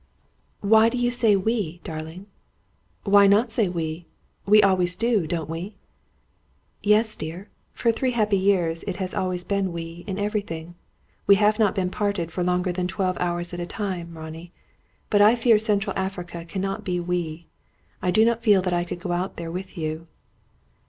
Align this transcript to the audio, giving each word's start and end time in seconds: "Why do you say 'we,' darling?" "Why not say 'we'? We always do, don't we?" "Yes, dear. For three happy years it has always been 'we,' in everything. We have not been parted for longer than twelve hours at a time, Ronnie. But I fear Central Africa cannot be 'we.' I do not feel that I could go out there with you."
"Why 0.61 0.89
do 0.89 0.97
you 0.97 1.11
say 1.11 1.35
'we,' 1.35 1.79
darling?" 1.83 2.25
"Why 3.03 3.27
not 3.27 3.51
say 3.51 3.69
'we'? 3.69 4.07
We 4.47 4.63
always 4.63 4.95
do, 4.95 5.27
don't 5.27 5.47
we?" 5.47 5.75
"Yes, 6.81 7.15
dear. 7.15 7.49
For 7.73 7.91
three 7.91 8.09
happy 8.13 8.35
years 8.35 8.81
it 8.87 8.95
has 8.95 9.13
always 9.13 9.43
been 9.43 9.71
'we,' 9.71 10.03
in 10.07 10.17
everything. 10.17 10.73
We 11.27 11.35
have 11.35 11.59
not 11.59 11.75
been 11.75 11.91
parted 11.91 12.31
for 12.31 12.43
longer 12.43 12.71
than 12.71 12.87
twelve 12.87 13.15
hours 13.19 13.53
at 13.53 13.59
a 13.59 13.67
time, 13.67 14.17
Ronnie. 14.17 14.51
But 15.11 15.21
I 15.21 15.35
fear 15.35 15.59
Central 15.59 15.95
Africa 15.95 16.45
cannot 16.45 16.83
be 16.83 16.99
'we.' 16.99 17.45
I 18.01 18.09
do 18.09 18.25
not 18.25 18.41
feel 18.41 18.63
that 18.63 18.73
I 18.73 18.83
could 18.83 19.01
go 19.01 19.11
out 19.11 19.37
there 19.37 19.51
with 19.51 19.77
you." 19.77 20.07